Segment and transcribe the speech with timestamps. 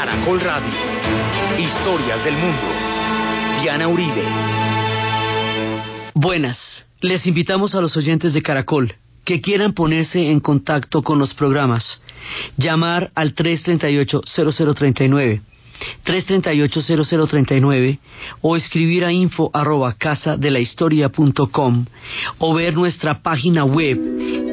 [0.00, 0.72] Caracol Radio.
[1.58, 2.72] Historias del mundo.
[3.60, 4.24] Diana Uribe.
[6.14, 6.86] Buenas.
[7.02, 8.94] Les invitamos a los oyentes de Caracol
[9.26, 12.02] que quieran ponerse en contacto con los programas.
[12.56, 15.42] Llamar al 338-0039.
[16.06, 17.98] 338-0039
[18.40, 20.60] o escribir a info arroba casa la
[22.38, 23.98] o ver nuestra página web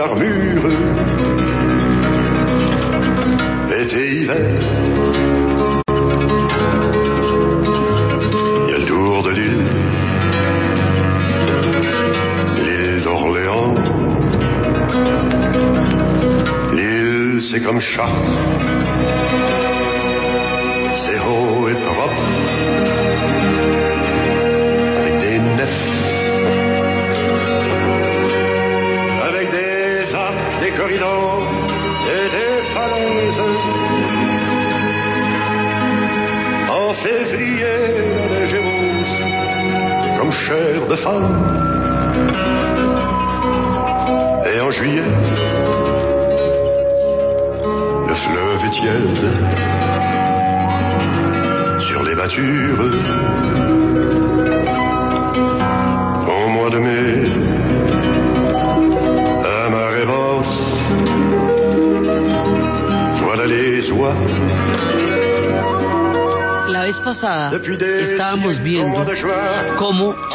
[0.00, 0.66] l'armure.
[3.80, 4.60] Été, hiver.
[8.66, 9.66] Il y a le tour de l'île,
[12.64, 13.74] l'île d'Orléans.
[16.72, 18.69] L'île, c'est comme Chartres.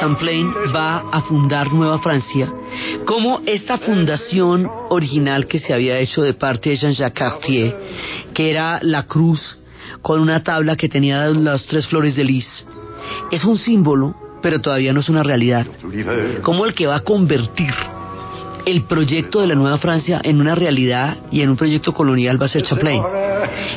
[0.05, 2.53] Champlain va a fundar Nueva Francia,
[3.05, 7.75] cómo esta fundación original que se había hecho de parte de Jean-Jacques Cartier,
[8.31, 9.57] que era la cruz
[10.03, 12.67] con una tabla que tenía las tres flores de lis,
[13.31, 15.65] es un símbolo, pero todavía no es una realidad.
[16.43, 17.73] Como el que va a convertir
[18.63, 22.45] el proyecto de la Nueva Francia en una realidad y en un proyecto colonial va
[22.45, 23.01] a ser Champlain.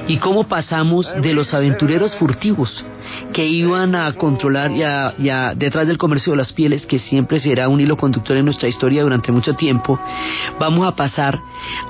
[0.06, 2.84] Y cómo pasamos de los aventureros furtivos
[3.32, 7.80] que iban a controlar ya, detrás del comercio de las pieles, que siempre será un
[7.80, 9.98] hilo conductor en nuestra historia durante mucho tiempo,
[10.58, 11.40] vamos a pasar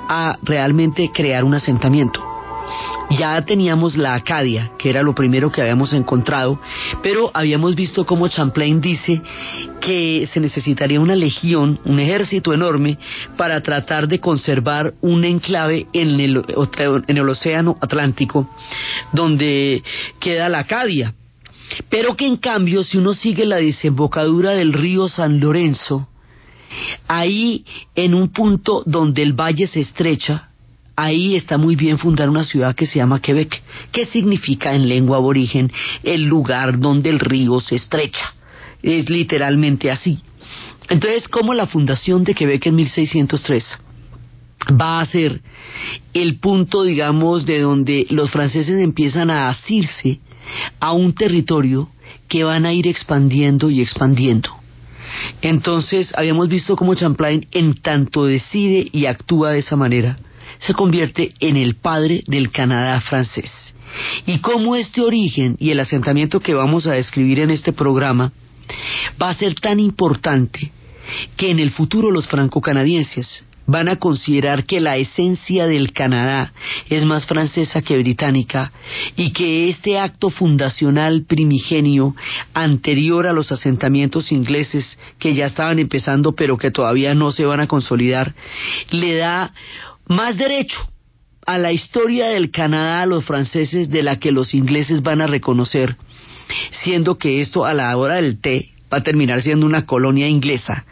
[0.07, 2.38] a realmente crear un asentamiento.
[3.09, 6.59] Ya teníamos la Acadia, que era lo primero que habíamos encontrado,
[7.01, 9.21] pero habíamos visto como Champlain dice
[9.81, 12.99] que se necesitaría una legión, un ejército enorme,
[13.35, 16.43] para tratar de conservar un enclave en el,
[17.07, 18.47] en el Océano Atlántico,
[19.11, 19.81] donde
[20.19, 21.15] queda la Acadia.
[21.89, 26.07] Pero que en cambio, si uno sigue la desembocadura del río San Lorenzo,
[27.07, 27.65] ahí
[27.95, 30.48] en un punto donde el valle se estrecha,
[30.99, 33.61] ahí está muy bien fundar una ciudad que se llama Quebec,
[33.91, 35.71] que significa en lengua aborigen
[36.03, 38.33] el lugar donde el río se estrecha.
[38.83, 40.19] Es literalmente así.
[40.89, 43.77] Entonces, como la fundación de Quebec en 1603
[44.79, 45.39] va a ser
[46.13, 50.19] el punto, digamos, de donde los franceses empiezan a asirse
[50.81, 51.89] a un territorio
[52.27, 54.49] que van a ir expandiendo y expandiendo.
[55.41, 60.19] Entonces, habíamos visto cómo Champlain en tanto decide y actúa de esa manera,
[60.59, 63.73] se convierte en el padre del Canadá francés.
[64.27, 68.31] Y cómo este origen y el asentamiento que vamos a describir en este programa
[69.21, 70.71] va a ser tan importante
[71.35, 76.53] que en el futuro los franco-canadienses van a considerar que la esencia del Canadá
[76.89, 78.71] es más francesa que británica
[79.15, 82.15] y que este acto fundacional primigenio
[82.55, 87.59] anterior a los asentamientos ingleses que ya estaban empezando pero que todavía no se van
[87.59, 88.33] a consolidar
[88.89, 89.53] le da
[90.09, 90.77] más derecho
[91.45, 95.27] a la historia del Canadá a los franceses de la que los ingleses van a
[95.27, 95.95] reconocer,
[96.83, 100.83] siendo que esto a la hora del té va a terminar siendo una colonia inglesa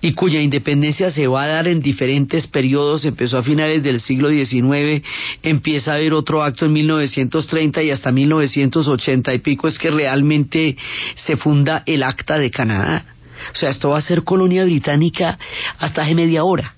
[0.00, 4.30] y cuya independencia se va a dar en diferentes periodos, empezó a finales del siglo
[4.30, 5.02] XIX,
[5.42, 10.76] empieza a haber otro acto en 1930 y hasta 1980 y pico es que realmente
[11.14, 13.04] se funda el Acta de Canadá.
[13.52, 15.38] O sea, esto va a ser colonia británica
[15.78, 16.75] hasta hace media hora.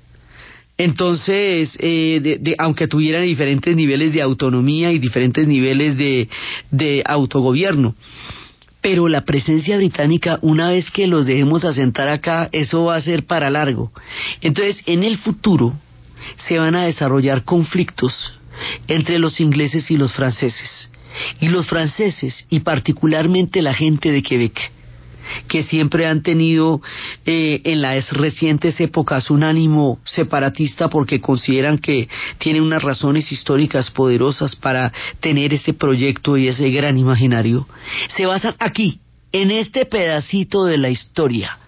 [0.79, 6.29] Entonces, eh, aunque tuvieran diferentes niveles de autonomía y diferentes niveles de,
[6.71, 7.95] de autogobierno
[8.81, 13.27] pero la presencia británica, una vez que los dejemos asentar acá, eso va a ser
[13.27, 13.91] para largo.
[14.41, 15.75] Entonces, en el futuro
[16.37, 18.33] se van a desarrollar conflictos
[18.87, 20.91] entre los ingleses y los franceses.
[21.41, 24.71] Y los franceses, y particularmente la gente de Quebec,
[25.49, 26.81] que siempre han tenido
[27.27, 32.09] eh, en las recientes épocas un ánimo separatista porque consideran que
[32.39, 37.67] tienen unas razones históricas poderosas para tener ese proyecto y ese gran imaginario,
[38.15, 39.01] se basan aquí,
[39.33, 41.59] en este pedacito de la historia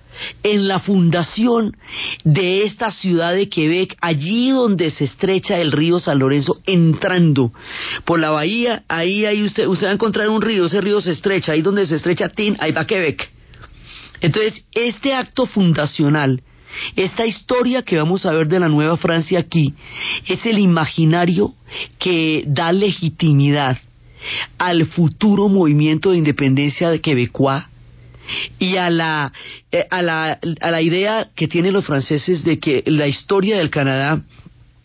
[0.43, 1.77] en la fundación
[2.25, 7.53] de esta ciudad de Quebec, allí donde se estrecha el río San Lorenzo, entrando
[8.05, 11.13] por la bahía, ahí, ahí usted, usted va a encontrar un río, ese río se
[11.13, 13.31] estrecha, ahí donde se estrecha Tin, ahí va Quebec.
[14.21, 16.43] Entonces, este acto fundacional,
[16.97, 19.75] esta historia que vamos a ver de la Nueva Francia aquí,
[20.27, 21.55] es el imaginario
[21.99, 23.79] que da legitimidad
[24.59, 27.65] al futuro movimiento de independencia de Quebecois
[28.59, 29.33] y a la,
[29.73, 33.71] eh, a la, a la idea que tienen los franceses de que la historia del
[33.71, 34.23] Canadá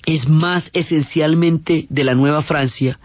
[0.05, 2.99] es más esencialmente de la Nueva Francia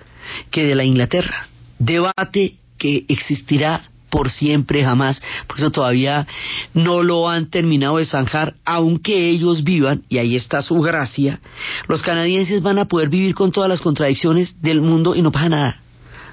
[0.51, 1.49] que de la Inglaterra.
[1.79, 6.27] Debate que existirá por siempre, jamás, por eso todavía
[6.75, 11.41] no lo han terminado de zanjar, aunque ellos vivan, y ahí está su gracia,
[11.89, 15.49] los canadienses van a poder vivir con todas las contradicciones del mundo y no pasa
[15.49, 15.81] nada.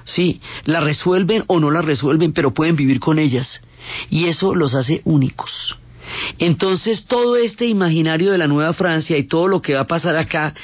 [0.04, 3.62] Sí, la resuelven o no la resuelven, pero pueden vivir con ellas.
[4.10, 5.76] Y eso los hace únicos.
[6.38, 10.16] Entonces todo este imaginario de la Nueva Francia y todo lo que va a pasar
[10.16, 10.54] acá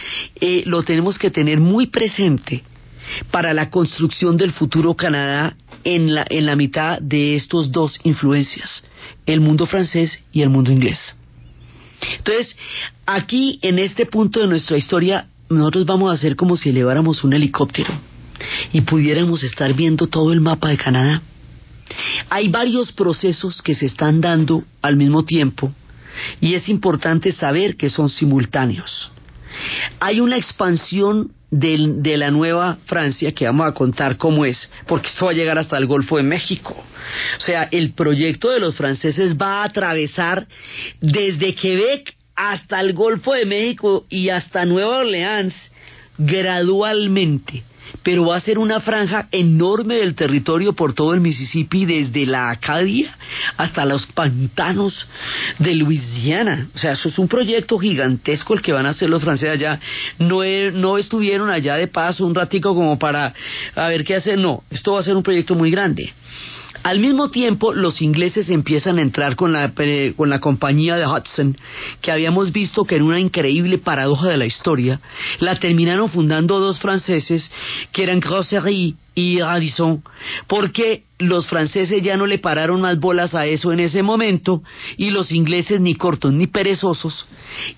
[0.40, 2.62] eh, lo tenemos que tener muy presente
[3.30, 8.84] para la construcción del futuro Canadá en la, en la mitad de estos dos influencias,
[9.26, 11.18] el mundo francés y el mundo inglés.
[12.18, 12.56] Entonces,
[13.06, 17.32] aquí en este punto de nuestra historia, nosotros vamos a hacer como si eleváramos un
[17.32, 17.92] helicóptero
[18.72, 21.22] y pudiéramos estar viendo todo el mapa de Canadá.
[22.30, 25.72] Hay varios procesos que se están dando al mismo tiempo
[26.40, 29.10] y es importante saber que son simultáneos.
[30.00, 35.26] Hay una expansión de, la nueva Francia que vamos a contar cómo es, porque esto
[35.26, 36.74] va a llegar hasta el Golfo de México.
[37.38, 40.46] O sea, el proyecto de los franceses va a atravesar
[41.00, 45.54] desde Quebec hasta el Golfo de México y hasta Nueva Orleans
[46.18, 47.62] gradualmente
[48.02, 52.50] pero va a ser una franja enorme del territorio por todo el Mississippi, desde la
[52.50, 53.16] Acadia
[53.56, 55.06] hasta los pantanos
[55.58, 56.68] de Luisiana.
[56.74, 59.80] O sea, eso es un proyecto gigantesco el que van a hacer los franceses allá.
[60.18, 60.40] No,
[60.72, 63.32] no estuvieron allá de paso un ratico como para
[63.74, 66.12] a ver qué hacer, no, esto va a ser un proyecto muy grande.
[66.84, 69.72] Al mismo tiempo, los ingleses empiezan a entrar con la,
[70.16, 71.56] con la compañía de Hudson,
[72.02, 75.00] que habíamos visto que en una increíble paradoja de la historia,
[75.40, 77.50] la terminaron fundando dos franceses,
[77.90, 80.02] que eran Grossery y Radisson,
[80.46, 84.62] porque los franceses ya no le pararon más bolas a eso en ese momento
[84.96, 87.28] y los ingleses ni cortos ni perezosos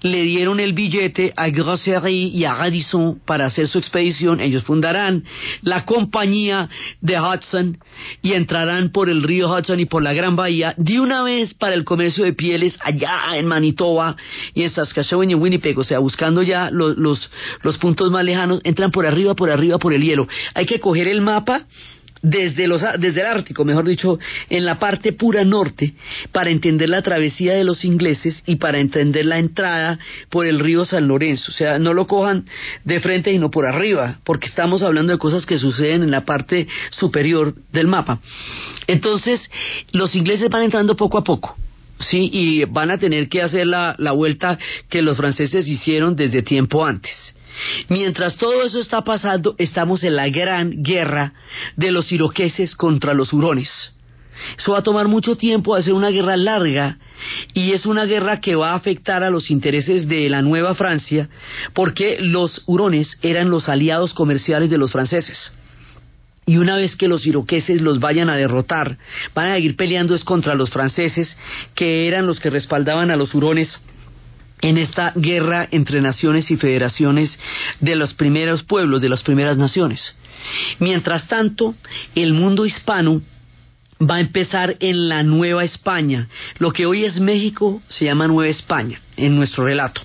[0.01, 4.41] le dieron el billete a Grossery y a Radisson para hacer su expedición.
[4.41, 5.25] Ellos fundarán
[5.61, 6.71] la compañía
[7.03, 7.79] de Hudson
[8.23, 11.75] y entrarán por el río Hudson y por la Gran Bahía de una vez para
[11.75, 14.17] el comercio de pieles allá en Manitoba
[14.55, 17.31] y en Saskatchewan y en Winnipeg, o sea, buscando ya los, los,
[17.63, 20.27] los puntos más lejanos, entran por arriba, por arriba, por el hielo.
[20.55, 21.67] Hay que coger el mapa
[22.23, 24.19] desde, los, desde el Ártico, mejor dicho,
[24.51, 25.95] en la parte pura norte,
[26.33, 30.85] para entender la travesía de los ingleses y para entender la entrada por el río
[30.85, 31.53] San Lorenzo.
[31.53, 32.45] O sea, no lo cojan
[32.85, 36.67] de frente sino por arriba, porque estamos hablando de cosas que suceden en la parte
[36.91, 38.19] superior del mapa.
[38.87, 39.49] Entonces,
[39.93, 41.57] los ingleses van entrando poco a poco.
[41.99, 44.59] Sí, y van a tener que hacer la, la vuelta
[44.91, 47.35] que los franceses hicieron desde tiempo antes.
[47.89, 51.33] Mientras todo eso está pasando, estamos en la gran guerra
[51.77, 53.97] de los iroqueses contra los hurones.
[54.59, 56.99] Eso va a tomar mucho tiempo, va a ser una guerra larga
[57.55, 61.29] y es una guerra que va a afectar a los intereses de la Nueva Francia
[61.73, 65.53] porque los hurones eran los aliados comerciales de los franceses.
[66.49, 68.99] Y una vez que los iroqueses los vayan a derrotar,
[69.35, 71.37] van a ir peleando es contra los franceses,
[71.75, 73.83] que eran los que respaldaban a los hurones
[74.61, 77.39] en esta guerra entre naciones y federaciones
[77.81, 80.15] de los primeros pueblos, de las primeras naciones.
[80.79, 81.75] Mientras tanto,
[82.15, 83.21] el mundo hispano
[84.01, 86.29] va a empezar en la Nueva España.
[86.59, 90.03] Lo que hoy es México se llama Nueva España en nuestro relato.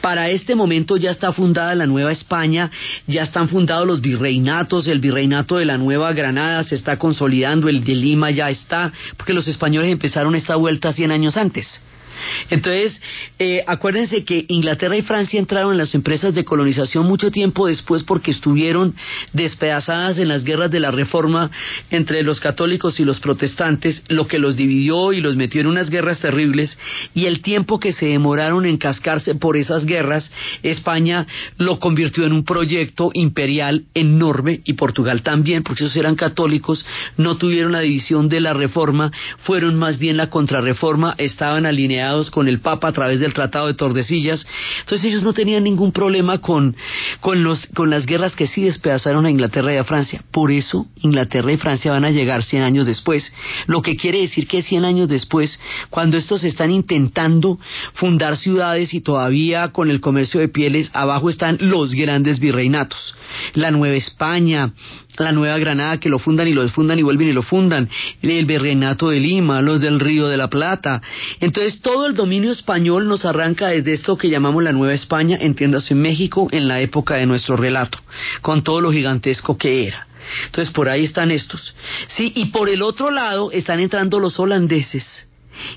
[0.00, 2.70] Para este momento ya está fundada la Nueva España,
[3.06, 7.84] ya están fundados los virreinatos, el virreinato de la Nueva Granada se está consolidando, el
[7.84, 11.84] de Lima ya está, porque los españoles empezaron esta vuelta 100 años antes.
[12.50, 13.00] Entonces,
[13.38, 18.02] eh, acuérdense que Inglaterra y Francia entraron en las empresas de colonización mucho tiempo después
[18.02, 18.94] porque estuvieron
[19.32, 21.50] despedazadas en las guerras de la Reforma
[21.90, 25.90] entre los católicos y los protestantes, lo que los dividió y los metió en unas
[25.90, 26.78] guerras terribles.
[27.14, 30.30] Y el tiempo que se demoraron en cascarse por esas guerras,
[30.62, 31.26] España
[31.58, 36.84] lo convirtió en un proyecto imperial enorme y Portugal también, porque esos eran católicos,
[37.16, 42.48] no tuvieron la división de la Reforma, fueron más bien la contrarreforma, estaban alineados con
[42.48, 44.46] el Papa a través del Tratado de Tordesillas.
[44.80, 46.76] Entonces ellos no tenían ningún problema con,
[47.20, 50.22] con, los, con las guerras que sí despedazaron a Inglaterra y a Francia.
[50.30, 53.32] Por eso Inglaterra y Francia van a llegar 100 años después.
[53.66, 55.58] Lo que quiere decir que 100 años después,
[55.90, 57.58] cuando estos están intentando
[57.94, 63.16] fundar ciudades y todavía con el comercio de pieles, abajo están los grandes virreinatos
[63.54, 64.72] la Nueva España,
[65.18, 67.88] la Nueva Granada que lo fundan y lo desfundan y vuelven y lo fundan,
[68.22, 71.00] el Virreinato de Lima, los del Río de la Plata.
[71.40, 75.94] Entonces todo el dominio español nos arranca desde esto que llamamos la Nueva España, entiéndase
[75.94, 77.98] México, en la época de nuestro relato,
[78.40, 80.06] con todo lo gigantesco que era.
[80.46, 81.74] Entonces por ahí están estos.
[82.08, 85.28] Sí, y por el otro lado están entrando los holandeses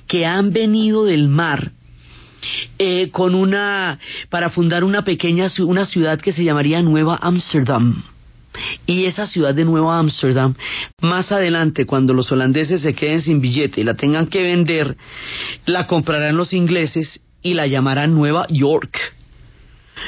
[0.08, 1.72] que han venido del mar
[2.78, 4.00] eh, con una
[4.30, 8.04] para fundar una pequeña una ciudad que se llamaría Nueva Amsterdam.
[8.86, 10.56] Y esa ciudad de Nueva Amsterdam,
[11.02, 14.96] más adelante, cuando los holandeses se queden sin billete y la tengan que vender,
[15.66, 18.98] la comprarán los ingleses y la llamarán Nueva York.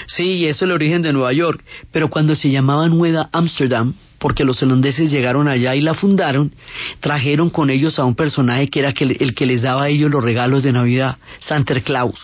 [0.07, 1.63] Sí, eso es el origen de Nueva York.
[1.91, 6.53] Pero cuando se llamaba Nueva Amsterdam, porque los holandeses llegaron allá y la fundaron,
[6.99, 10.23] trajeron con ellos a un personaje que era el que les daba a ellos los
[10.23, 12.19] regalos de Navidad, Santa Claus.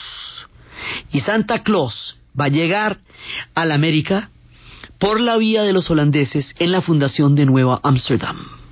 [1.11, 2.99] Y Santa Claus va a llegar
[3.55, 4.29] a la América
[4.99, 8.62] por la vía de los holandeses en la fundación de Nueva Amsterdam.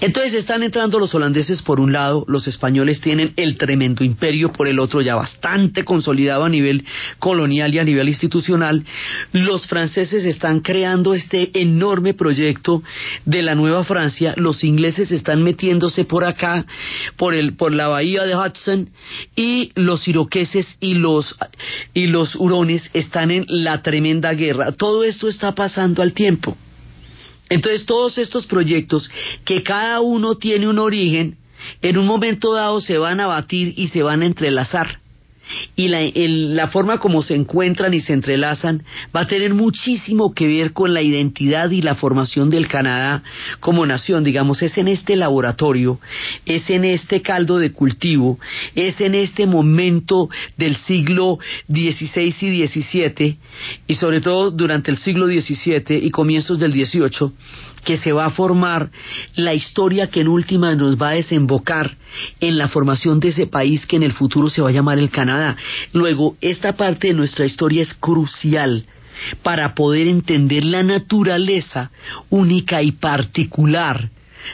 [0.00, 4.68] Entonces están entrando los holandeses por un lado, los españoles tienen el tremendo imperio por
[4.68, 6.84] el otro ya bastante consolidado a nivel
[7.18, 8.84] colonial y a nivel institucional,
[9.32, 12.82] los franceses están creando este enorme proyecto
[13.24, 16.64] de la nueva Francia, los ingleses están metiéndose por acá,
[17.16, 18.90] por el por la bahía de Hudson
[19.34, 21.36] y los iroqueses y los
[21.94, 24.72] y los hurones están en la tremenda guerra.
[24.72, 26.56] Todo esto está pasando al tiempo.
[27.48, 29.10] Entonces todos estos proyectos,
[29.44, 31.38] que cada uno tiene un origen,
[31.80, 35.00] en un momento dado se van a batir y se van a entrelazar
[35.76, 38.82] y la, la, forma como se encuentran y se entrelazan
[39.14, 43.22] va a tener muchísimo que ver con la identidad y la formación del Canadá
[43.60, 46.00] como nación, digamos, es en este laboratorio,
[46.44, 48.38] es en este caldo de cultivo,
[48.74, 51.38] es en este momento del siglo
[51.68, 53.38] XVI y XVII
[53.86, 57.32] y sobre todo durante el siglo XVII y comienzos del XVIII
[57.86, 58.90] que se va a formar
[59.36, 61.96] la historia que en última nos va a desembocar
[62.40, 65.08] en la formación de ese país que en el futuro se va a llamar el
[65.08, 65.56] Canadá.
[65.92, 68.84] Luego, esta parte de nuestra historia es crucial
[69.42, 71.90] para poder entender la naturaleza
[72.28, 74.10] única y particular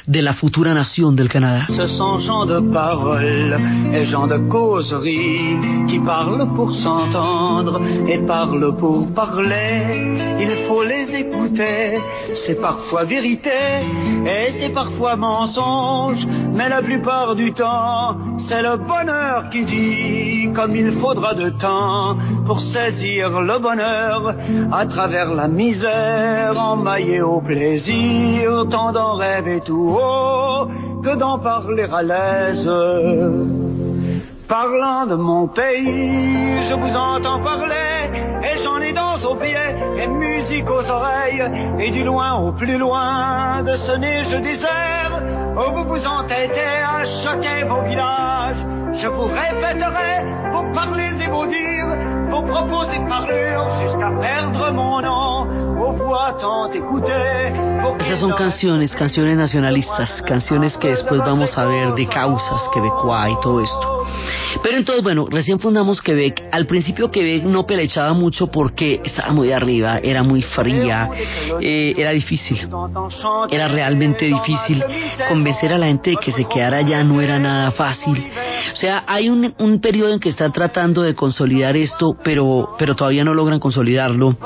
[0.07, 1.67] de la futura nación del Canadá.
[1.69, 3.57] Ce sont gens de parole
[3.93, 5.59] et gens de causerie
[5.89, 10.39] qui parlent pour s'entendre et parlent pour parler.
[10.41, 11.99] Il faut les écouter,
[12.35, 13.51] c'est parfois vérité
[14.27, 18.17] et c'est parfois mensonge, mais la plupart du temps,
[18.49, 24.35] c'est le bonheur qui dit comme il faudra de temps pour saisir le bonheur
[24.73, 29.82] à travers la misère, emmaillé au plaisir, tendant rêve et tout
[31.03, 32.71] que d'en parler à l'aise.
[34.49, 38.11] Parlant de mon pays, je vous entends parler,
[38.43, 41.45] et j'en ai dans aux pieds, et musique aux oreilles,
[41.79, 45.23] et du loin au plus loin de ce neige désert,
[45.57, 48.65] où vous vous entêtez à choquer vos villages.
[48.95, 51.87] Je vous répéterai vos parler et vos dire,
[52.33, 55.47] vos propos et parlures, jusqu'à perdre mon nom,
[55.79, 57.53] aux voix tant écoutées.
[57.99, 63.41] Estas son canciones, canciones nacionalistas, canciones que después vamos a ver de causas, quebecois y
[63.43, 64.05] todo esto.
[64.63, 66.43] Pero entonces, bueno, recién fundamos Quebec.
[66.53, 71.09] Al principio Quebec no pelechaba mucho porque estaba muy arriba, era muy fría,
[71.61, 72.69] eh, era difícil.
[73.51, 74.85] Era realmente difícil.
[75.29, 78.25] Convencer a la gente de que se quedara allá no era nada fácil.
[78.73, 82.95] O sea, hay un, un periodo en que están tratando de consolidar esto, pero, pero
[82.95, 84.37] todavía no logran consolidarlo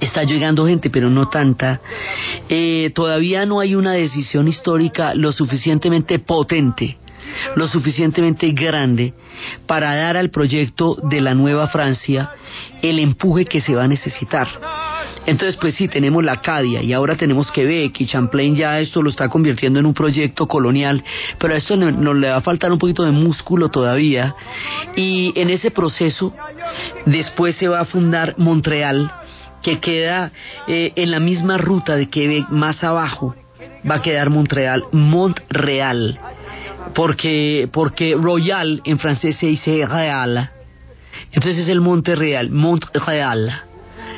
[0.00, 1.80] está llegando gente, pero no tanta.
[2.48, 6.98] eh, todavía no hay una decisión histórica lo suficientemente potente
[7.56, 9.14] lo suficientemente grande
[9.66, 12.30] para dar al proyecto de la nueva Francia
[12.82, 14.48] el empuje que se va a necesitar.
[15.26, 19.08] Entonces, pues sí, tenemos la Acadia y ahora tenemos Quebec y Champlain ya esto lo
[19.08, 21.02] está convirtiendo en un proyecto colonial,
[21.38, 24.34] pero a esto nos le va a faltar un poquito de músculo todavía
[24.96, 26.34] y en ese proceso
[27.06, 29.10] después se va a fundar Montreal,
[29.62, 30.30] que queda
[30.66, 33.34] eh, en la misma ruta de Quebec, más abajo
[33.88, 36.18] va a quedar Montreal, Montreal,
[36.94, 40.50] porque, porque Royal en francés se dice Real,
[41.32, 43.62] entonces es el Monte Real, Montreal.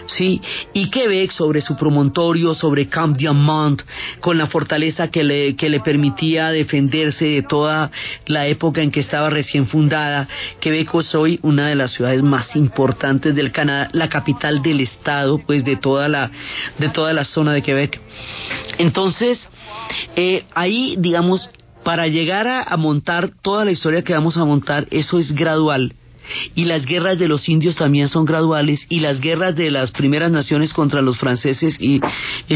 [0.06, 0.40] ¿Sí?
[0.72, 3.82] Y Quebec sobre su promontorio, sobre Camp Diamant,
[4.20, 7.90] con la fortaleza que le, que le permitía defenderse de toda
[8.26, 10.28] la época en que estaba recién fundada.
[10.60, 15.38] Quebec es hoy una de las ciudades más importantes del Canadá, la capital del estado,
[15.46, 16.30] pues de toda la,
[16.78, 18.00] de toda la zona de Quebec.
[18.78, 19.48] Entonces,
[20.16, 21.48] eh, ahí, digamos,
[21.84, 25.94] para llegar a montar toda la historia que vamos a montar, eso es gradual
[26.54, 30.30] y las guerras de los indios también son graduales y las guerras de las primeras
[30.30, 32.00] naciones contra los franceses y,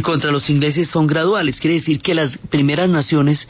[0.03, 1.61] contra los ingleses son graduales.
[1.61, 3.49] Quiere decir que las primeras naciones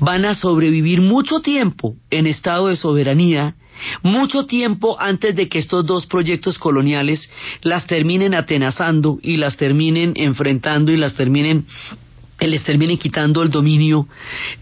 [0.00, 3.54] van a sobrevivir mucho tiempo en estado de soberanía
[4.02, 7.30] mucho tiempo antes de que estos dos proyectos coloniales
[7.62, 11.64] las terminen atenazando y las terminen enfrentando y las terminen
[12.46, 14.06] les termine quitando el dominio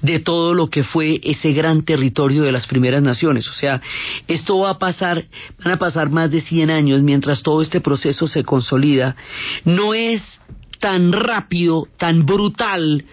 [0.02, 3.48] de todo lo que fue ese gran territorio de las primeras naciones.
[3.48, 3.80] O sea,
[4.28, 5.24] esto va a pasar,
[5.64, 9.16] van a pasar más de 100 años mientras todo este proceso se consolida.
[9.64, 10.22] No es
[10.80, 13.04] tan rápido, tan brutal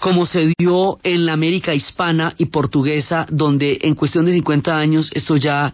[0.00, 5.10] como se dio en la América hispana y portuguesa, donde en cuestión de 50 años
[5.14, 5.72] esto ya,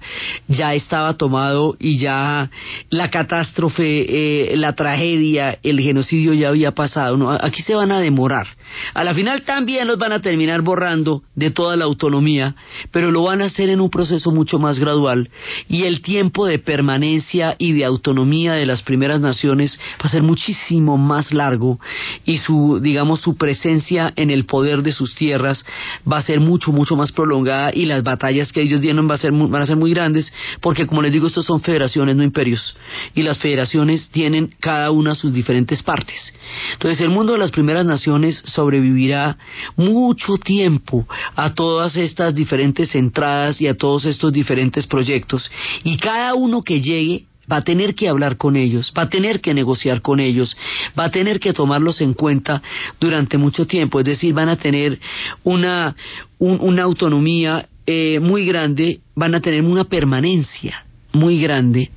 [0.49, 2.51] ya estaba tomado y ya
[2.91, 7.17] la catástrofe, eh, la tragedia, el genocidio ya había pasado.
[7.17, 7.31] ¿no?
[7.31, 8.47] Aquí se van a demorar.
[8.95, 12.55] A la final también los van a terminar borrando de toda la autonomía,
[12.91, 15.31] pero lo van a hacer en un proceso mucho más gradual
[15.69, 20.23] y el tiempo de permanencia y de autonomía de las primeras naciones va a ser
[20.23, 21.79] muchísimo más largo
[22.25, 25.65] y su, digamos, su presencia en el poder de sus tierras
[26.11, 29.19] va a ser mucho, mucho más prolongada y las batallas que ellos dieron van a
[29.19, 32.77] ser, van a ser muy grandes porque, como les digo, estos son federaciones, no imperios
[33.15, 36.35] y las federaciones tienen cada una sus diferentes partes.
[36.75, 39.37] Entonces, el mundo de las primeras naciones sobrevivirá
[39.77, 45.51] mucho tiempo a todas estas diferentes entradas y a todos estos diferentes proyectos
[45.85, 49.41] y cada uno que llegue va a tener que hablar con ellos, va a tener
[49.41, 50.57] que negociar con ellos,
[50.99, 52.63] va a tener que tomarlos en cuenta
[52.99, 54.99] durante mucho tiempo, es decir, van a tener
[55.43, 55.95] una,
[56.39, 61.91] una autonomía eh, muy grande, van a tener una permanencia muy grande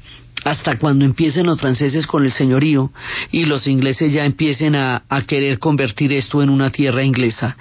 [0.45, 2.91] hasta cuando empiecen los franceses con el señorío
[3.31, 7.57] y los ingleses ya empiecen a, querer convertir esto en una tierra inglesa.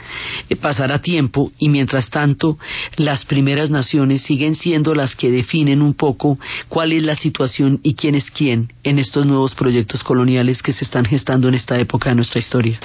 [0.51, 2.59] Eh, pasará tiempo y mientras tanto
[2.97, 7.95] las primeras naciones siguen siendo las que definen un poco cuál es la situación y
[7.95, 12.11] quién es quién en estos nuevos proyectos coloniales que se están gestando en esta época
[12.11, 12.79] de nuestra historia.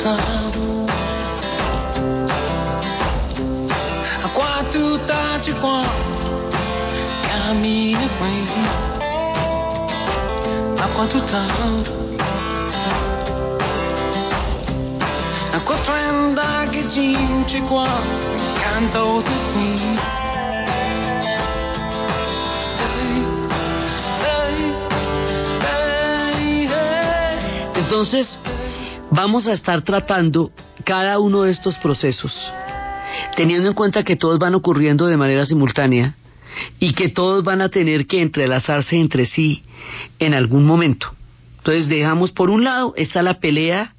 [0.00, 0.86] voltado.
[4.24, 5.84] Há quatro tarde com
[7.28, 8.24] caminha com
[10.82, 11.46] A quatro tá.
[15.52, 17.84] É Há quatro anda que gente com
[18.62, 19.98] canta o de mim.
[27.76, 28.38] Entonces,
[29.10, 30.50] vamos a estar tratando
[30.84, 32.32] cada uno de estos procesos,
[33.36, 36.14] teniendo en cuenta que todos van ocurriendo de manera simultánea
[36.78, 39.62] y que todos van a tener que entrelazarse entre sí
[40.18, 41.08] en algún momento.
[41.58, 43.94] Entonces dejamos por un lado está la pelea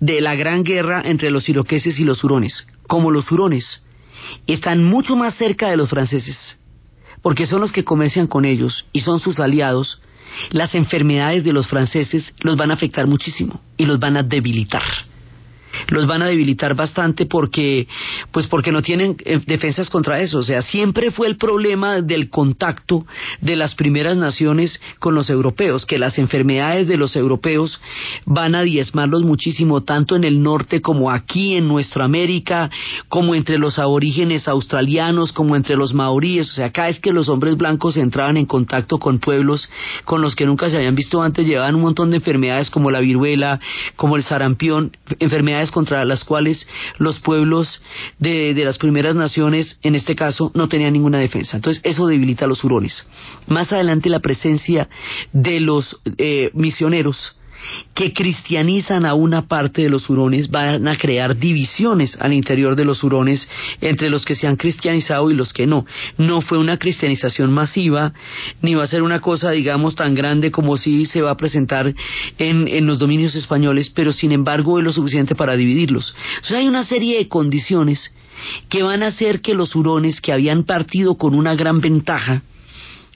[0.00, 2.66] de la gran guerra entre los iroqueses y los hurones.
[2.86, 3.84] Como los hurones
[4.46, 6.58] están mucho más cerca de los franceses,
[7.22, 10.00] porque son los que comercian con ellos y son sus aliados,
[10.50, 14.82] las enfermedades de los franceses los van a afectar muchísimo y los van a debilitar
[15.88, 17.86] los van a debilitar bastante porque,
[18.32, 20.38] pues porque no tienen eh, defensas contra eso.
[20.38, 23.04] O sea, siempre fue el problema del contacto
[23.40, 27.80] de las primeras naciones con los europeos, que las enfermedades de los europeos
[28.24, 32.70] van a diezmarlos muchísimo, tanto en el norte como aquí en nuestra América,
[33.08, 36.50] como entre los aborígenes australianos, como entre los maoríes.
[36.50, 39.68] O sea, acá es que los hombres blancos entraban en contacto con pueblos
[40.04, 43.00] con los que nunca se habían visto antes, llevaban un montón de enfermedades como la
[43.00, 43.58] viruela,
[43.96, 47.82] como el sarampión, enfermedades contra las cuales los pueblos
[48.18, 51.58] de, las primeras naciones, en este caso, no tenían ninguna defensa.
[51.58, 53.06] Entonces, eso debilita a los hurones.
[53.46, 54.88] Más adelante, la presencia
[55.34, 57.36] de los eh, misioneros
[57.94, 62.84] que cristianizan a una parte de los hurones van a crear divisiones al interior de
[62.84, 63.48] los hurones
[63.80, 65.86] entre los que se han cristianizado y los que no.
[66.18, 68.12] No fue una cristianización masiva,
[68.60, 71.94] ni va a ser una cosa, digamos, tan grande como si se va a presentar
[72.38, 76.14] en, en los dominios españoles, pero sin embargo es lo suficiente para dividirlos.
[76.36, 78.14] Entonces hay una serie de condiciones
[78.68, 82.42] que van a hacer que los hurones que habían partido con una gran ventaja,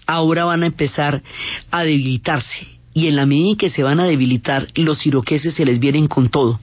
[0.06, 1.22] ahora van a empezar
[1.70, 5.64] a debilitarse y en la medida en que se van a debilitar, los iroqueses se
[5.64, 6.58] les vienen con todo.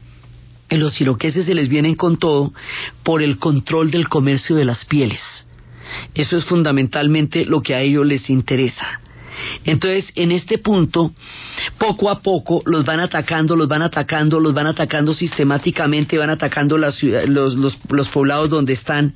[0.70, 2.54] los iroqueses se les vienen con todo
[3.04, 5.48] por el control del comercio de las pieles.
[6.14, 9.00] Eso es fundamentalmente lo que a ellos les interesa.
[9.66, 11.12] Entonces, en este punto,
[11.78, 16.78] poco a poco los van atacando, los van atacando, los van atacando sistemáticamente, van atacando
[16.78, 19.14] las los, los, poblados donde están.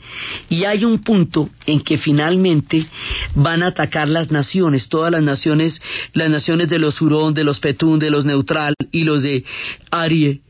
[0.49, 2.85] Y hay un punto en que finalmente
[3.35, 5.81] van a atacar las naciones, todas las naciones,
[6.13, 9.43] las naciones de los Hurón, de los Petún, de los Neutral y los de
[9.89, 10.41] Arie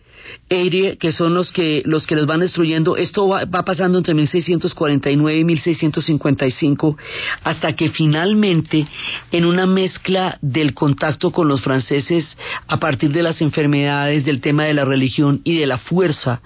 [0.49, 2.97] Que son los que los que los van destruyendo.
[2.97, 6.97] Esto va, pasando entre 1649 y 1655
[7.43, 8.85] hasta que finalmente
[9.31, 14.65] en una mezcla del contacto con los franceses a partir de las enfermedades, del tema
[14.65, 16.41] de la religión y de la fuerza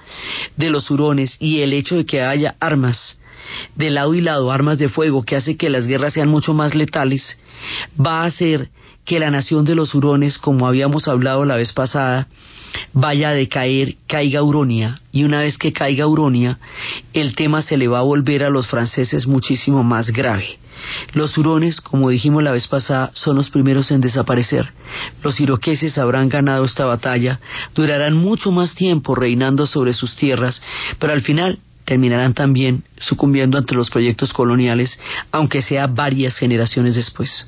[0.55, 3.19] de los hurones y el hecho de que haya armas
[3.75, 6.75] de lado y lado, armas de fuego que hace que las guerras sean mucho más
[6.75, 7.39] letales,
[7.99, 8.69] va a hacer
[9.05, 12.27] que la nación de los hurones, como habíamos hablado la vez pasada,
[12.93, 16.57] vaya a decaer, caiga Uronia, y una vez que caiga Uronia,
[17.13, 20.57] el tema se le va a volver a los franceses muchísimo más grave.
[21.13, 24.71] Los hurones, como dijimos la vez pasada, son los primeros en desaparecer.
[25.23, 27.39] Los iroqueses habrán ganado esta batalla,
[27.73, 30.61] durarán mucho más tiempo reinando sobre sus tierras,
[30.99, 34.99] pero al final terminarán también sucumbiendo ante los proyectos coloniales,
[35.31, 37.47] aunque sea varias generaciones después.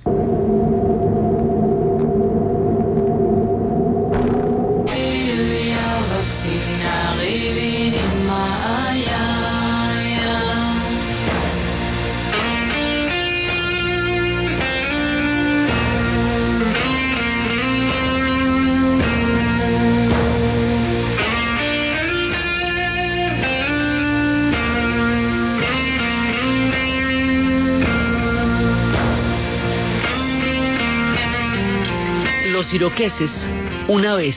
[32.74, 33.48] Los
[33.88, 34.36] una vez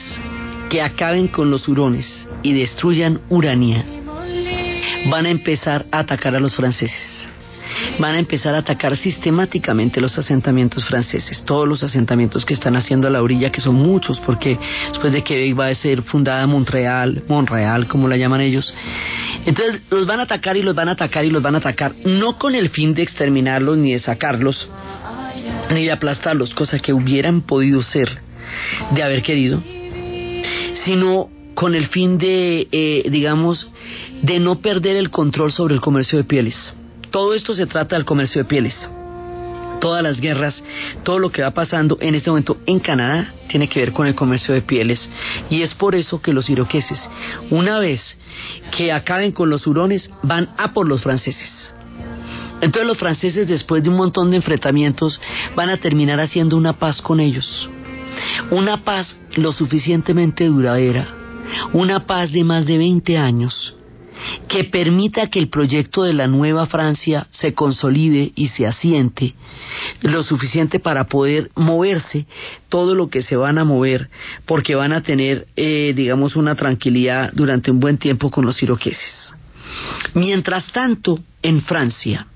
[0.69, 3.83] que acaben con los hurones y destruyan Urania,
[5.09, 7.27] van a empezar a atacar a los franceses.
[7.99, 13.07] Van a empezar a atacar sistemáticamente los asentamientos franceses, todos los asentamientos que están haciendo
[13.07, 14.57] a la orilla, que son muchos, porque
[14.89, 18.73] después de que va a ser fundada Montreal, Montreal, como la llaman ellos,
[19.45, 21.93] entonces los van a atacar y los van a atacar y los van a atacar,
[22.05, 24.67] no con el fin de exterminarlos ni de sacarlos,
[25.73, 28.09] ni de aplastarlos, cosa que hubieran podido ser
[28.91, 29.61] de haber querido,
[30.83, 33.69] sino con el fin de, eh, digamos,
[34.21, 36.73] de no perder el control sobre el comercio de pieles.
[37.11, 38.89] Todo esto se trata del comercio de pieles.
[39.79, 40.63] Todas las guerras,
[41.03, 44.13] todo lo que va pasando en este momento en Canadá tiene que ver con el
[44.13, 45.09] comercio de pieles.
[45.49, 47.09] Y es por eso que los iroqueses,
[47.49, 48.17] una vez
[48.75, 51.73] que acaben con los hurones, van a por los franceses.
[52.61, 55.19] Entonces los franceses, después de un montón de enfrentamientos,
[55.55, 57.69] van a terminar haciendo una paz con ellos.
[58.51, 61.07] Una paz lo suficientemente duradera,
[61.73, 63.75] una paz de más de 20 años,
[64.47, 69.33] que permita que el proyecto de la nueva Francia se consolide y se asiente
[70.01, 72.27] lo suficiente para poder moverse
[72.69, 74.09] todo lo que se van a mover,
[74.45, 79.33] porque van a tener, eh, digamos, una tranquilidad durante un buen tiempo con los iroqueses.
[80.13, 82.27] Mientras tanto, en Francia,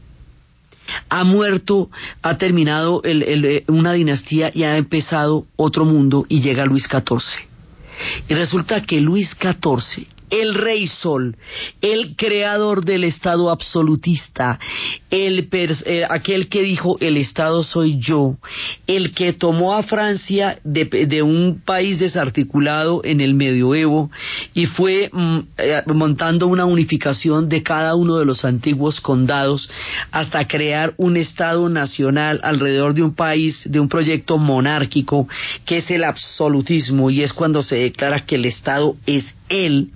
[1.09, 1.89] ha muerto,
[2.21, 7.23] ha terminado eh, una dinastía y ha empezado otro mundo y llega Luis XIV.
[8.27, 11.35] Y resulta que Luis XIV el rey Sol,
[11.81, 14.59] el creador del Estado absolutista,
[15.11, 18.35] el eh, aquel que dijo el Estado soy yo,
[18.87, 24.11] el que tomó a Francia de, un país desarticulado en el medioevo
[24.53, 29.69] y fue mm, eh, montando una unificación de cada uno de los antiguos condados
[30.11, 35.27] hasta crear un Estado nacional alrededor de un país, de un proyecto monárquico
[35.65, 39.91] que es el absolutismo y es cuando se declara que el Estado es él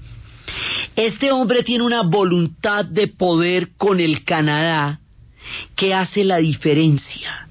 [0.96, 5.00] este hombre tiene una voluntad de poder con el Canadá
[5.76, 7.48] que hace la diferencia.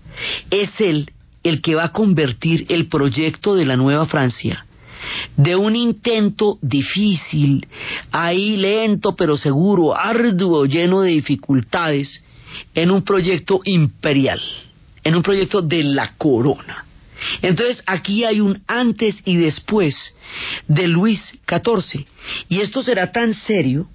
[0.50, 1.10] Es él
[1.42, 4.64] el que va a convertir el proyecto de la Nueva Francia
[5.36, 7.66] de un intento difícil,
[8.10, 12.22] ahí lento pero seguro, arduo, lleno de dificultades,
[12.74, 14.42] en un proyecto imperial,
[15.04, 16.84] en un proyecto de la corona.
[17.42, 20.16] Entonces aquí hay un antes y después
[20.66, 22.06] de Luis XIV.
[22.48, 23.88] Y esto será tan serio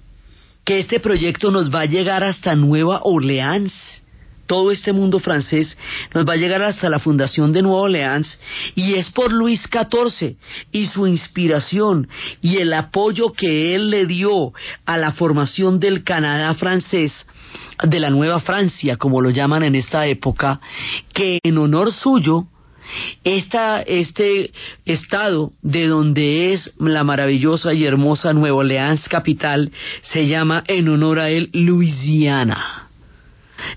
[0.64, 3.72] que este proyecto nos va a llegar hasta Nueva Orleans.
[4.46, 5.76] Todo este mundo francés
[6.12, 8.38] nos va a llegar hasta la fundación de Nueva Orleans
[8.74, 10.36] y es por Luis XIV
[10.70, 12.08] y su inspiración
[12.42, 14.52] y el apoyo que él le dio
[14.84, 17.26] a la formación del Canadá francés
[17.82, 20.60] de la Nueva Francia, como lo llaman en esta época,
[21.14, 22.46] que en honor suyo
[23.24, 24.52] esta, este
[24.84, 29.70] estado de donde es la maravillosa y hermosa Nueva Orleans capital
[30.02, 32.88] se llama en honor a él Luisiana.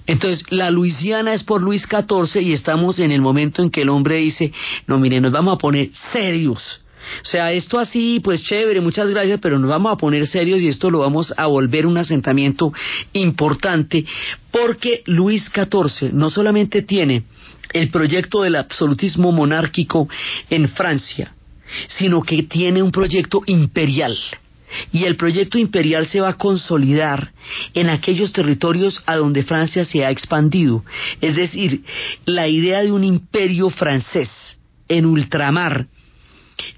[0.06, 3.90] Entonces, la Luisiana es por Luis XIV y estamos en el momento en que el
[3.90, 4.52] hombre dice,
[4.88, 6.82] no, mire, nos vamos a poner serios.
[7.22, 10.68] O sea, esto así, pues chévere, muchas gracias, pero nos vamos a poner serios y
[10.68, 12.74] esto lo vamos a volver un asentamiento
[13.14, 14.06] importante
[14.52, 17.24] porque Luis XIV no solamente tiene
[17.74, 20.08] el proyecto del absolutismo monárquico
[20.50, 21.34] en Francia,
[21.88, 24.18] sino que tiene un proyecto imperial.
[24.92, 27.32] Y el proyecto imperial se va a consolidar
[27.74, 30.84] en aquellos territorios a donde Francia se ha expandido.
[31.22, 31.84] Es decir,
[32.26, 34.30] la idea de un imperio francés
[34.90, 35.88] en ultramar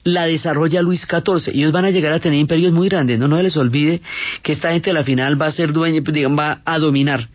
[0.04, 1.54] la desarrolla Luis XIV.
[1.54, 3.20] Ellos van a llegar a tener imperios muy grandes.
[3.20, 4.02] No, no se les olvide
[4.44, 7.30] que esta gente a la final va a ser dueña, digamos, va a dominar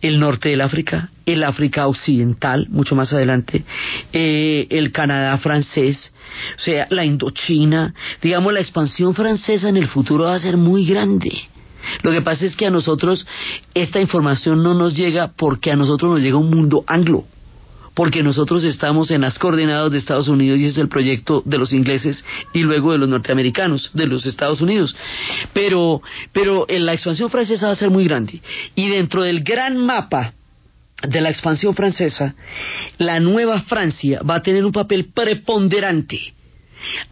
[0.00, 3.64] el norte del África, el África occidental, mucho más adelante,
[4.12, 6.12] eh, el Canadá francés,
[6.56, 10.84] o sea, la Indochina, digamos, la expansión francesa en el futuro va a ser muy
[10.84, 11.30] grande.
[12.02, 13.26] Lo que pasa es que a nosotros
[13.74, 17.24] esta información no nos llega porque a nosotros nos llega un mundo anglo
[17.94, 21.72] porque nosotros estamos en las coordenadas de Estados Unidos y es el proyecto de los
[21.72, 24.96] ingleses y luego de los norteamericanos, de los Estados Unidos.
[25.52, 26.02] Pero,
[26.32, 28.40] pero en la expansión francesa va a ser muy grande.
[28.74, 30.32] Y dentro del gran mapa
[31.06, 32.34] de la expansión francesa,
[32.98, 36.32] la nueva Francia va a tener un papel preponderante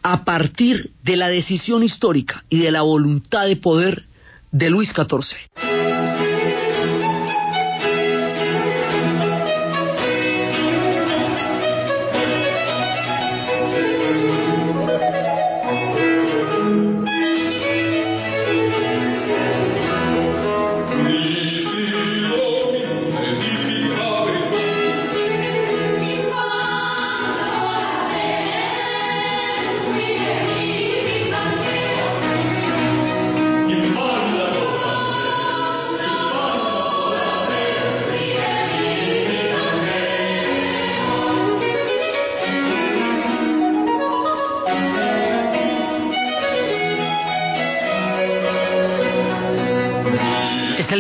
[0.03, 4.05] a partir de la decisión histórica y de la voluntad de poder
[4.53, 6.30] de Luis XIV.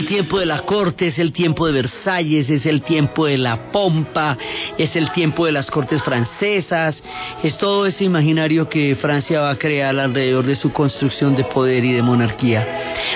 [0.07, 4.38] Tiempo de la corte, es el tiempo de Versalles, es el tiempo de la pompa,
[4.79, 7.03] es el tiempo de las cortes francesas,
[7.42, 11.85] es todo ese imaginario que Francia va a crear alrededor de su construcción de poder
[11.85, 12.66] y de monarquía.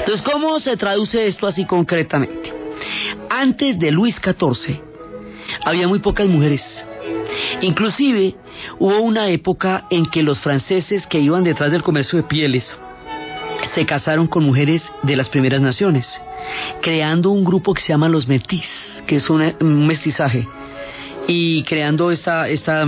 [0.00, 2.52] Entonces, ¿cómo se traduce esto así concretamente?
[3.30, 4.80] Antes de Luis XIV
[5.64, 6.84] había muy pocas mujeres.
[7.60, 8.34] Inclusive
[8.80, 12.76] hubo una época en que los franceses que iban detrás del comercio de pieles
[13.74, 16.20] se casaron con mujeres de las primeras naciones
[16.80, 18.66] creando un grupo que se llama los metis,
[19.06, 20.46] que es un, mestizaje,
[21.26, 22.86] y creando esta, esta,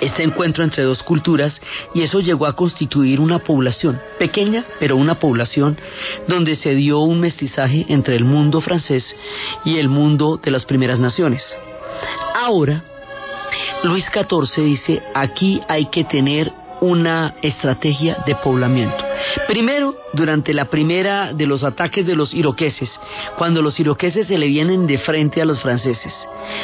[0.00, 1.60] este encuentro entre dos culturas,
[1.94, 5.78] y eso llegó a constituir una población, pequeña, pero una población,
[6.26, 9.16] donde se dio un mestizaje entre el mundo francés
[9.64, 11.56] y el mundo de las primeras naciones.
[12.34, 12.84] Ahora,
[13.82, 19.04] Luis XIV dice, aquí hay que tener una estrategia de poblamiento.
[19.46, 22.98] Primero, durante la primera de los ataques de los iroqueses,
[23.36, 26.14] cuando los iroqueses se le vienen de frente a los franceses.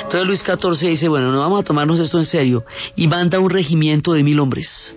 [0.02, 2.64] Entonces Luis XIV dice, bueno, no vamos a tomarnos esto en serio,
[2.96, 4.96] y manda un regimiento de mil hombres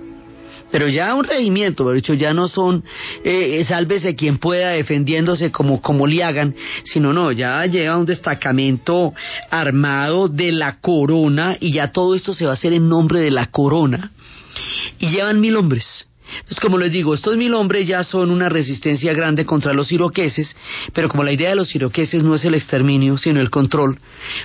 [0.71, 2.83] pero ya un regimiento, pero dicho, ya no son
[3.23, 9.13] eh, sálvese quien pueda defendiéndose como, como le hagan, sino no, ya lleva un destacamento
[9.49, 13.31] armado de la corona y ya todo esto se va a hacer en nombre de
[13.31, 14.11] la corona.
[14.99, 16.07] Y llevan mil hombres.
[16.35, 20.55] Entonces, como les digo, estos mil hombres ya son una resistencia grande contra los iroqueses,
[20.93, 23.97] pero como la idea de los iroqueses no es el exterminio, sino el control,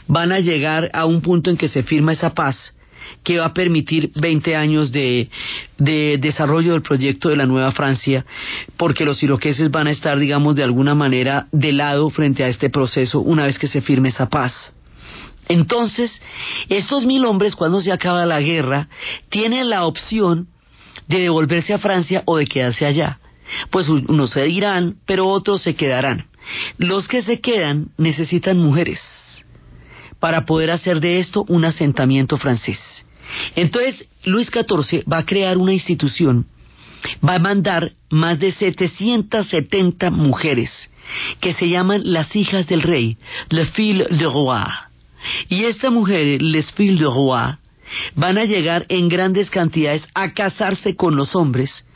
[0.06, 2.78] van a llegar a un punto en que se firma esa paz
[3.24, 5.28] que va a permitir 20 años de,
[5.78, 8.24] de, desarrollo del proyecto de la Nueva Francia,
[8.76, 12.70] porque los iroqueses van a estar, digamos, de alguna manera de lado frente a este
[12.70, 14.74] proceso una vez que se firme esa paz.
[15.48, 16.20] Entonces,
[16.68, 18.88] estos mil hombres, cuando se acaba la guerra,
[19.28, 20.48] tienen la opción
[21.12, 23.18] de devolverse a Francia o de quedarse allá.
[23.70, 26.26] Pues unos se irán, pero otros se quedarán.
[26.78, 29.00] Los que se quedan necesitan mujeres
[30.18, 32.78] para poder hacer de esto un asentamiento francés.
[33.56, 36.46] Entonces, Luis XIV va a crear una institución,
[37.26, 40.90] va a mandar más de 770 mujeres
[41.40, 43.16] que se llaman las hijas del rey,
[43.50, 44.62] le fille de roi.
[45.48, 47.56] Y estas mujeres, les filles de roi,
[48.14, 51.86] van a llegar en grandes cantidades a casarse con los hombres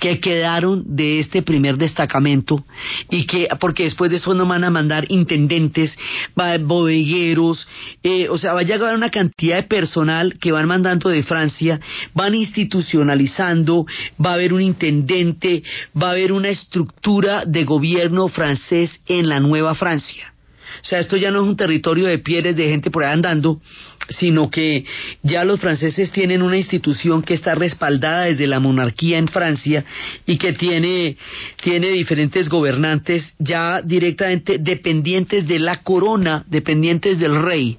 [0.00, 2.64] que quedaron de este primer destacamento
[3.10, 5.96] y que porque después de eso no van a mandar intendentes,
[6.34, 7.66] bodegueros,
[8.02, 11.80] eh, o sea, va a llegar una cantidad de personal que van mandando de Francia,
[12.14, 13.86] van institucionalizando,
[14.24, 15.62] va a haber un intendente,
[16.00, 20.31] va a haber una estructura de gobierno francés en la Nueva Francia.
[20.80, 23.60] O sea, esto ya no es un territorio de pieles de gente por ahí andando,
[24.08, 24.84] sino que
[25.22, 29.84] ya los franceses tienen una institución que está respaldada desde la monarquía en Francia
[30.26, 31.16] y que tiene,
[31.62, 37.78] tiene diferentes gobernantes ya directamente dependientes de la corona, dependientes del rey.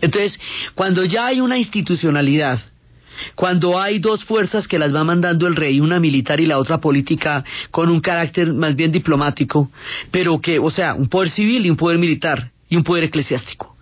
[0.00, 0.38] Entonces,
[0.74, 2.60] cuando ya hay una institucionalidad,
[3.34, 6.78] cuando hay dos fuerzas que las va mandando el rey, una militar y la otra
[6.78, 9.70] política, con un carácter más bien diplomático,
[10.10, 13.76] pero que, o sea, un poder civil y un poder militar y un poder eclesiástico.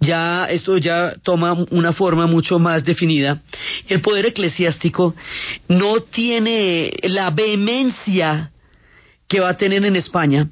[0.00, 3.42] Ya esto ya toma una forma mucho más definida.
[3.88, 5.14] El poder eclesiástico
[5.68, 8.52] no tiene la vehemencia
[9.26, 10.48] que va a tener en España,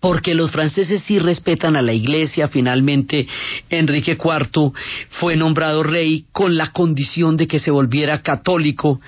[0.00, 2.48] porque los franceses sí respetan a la iglesia.
[2.48, 3.26] Finalmente,
[3.68, 4.72] Enrique IV
[5.10, 9.00] fue nombrado rey con la condición de que se volviera católico,